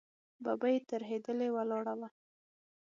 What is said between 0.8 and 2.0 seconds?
ترهېدلې ولاړه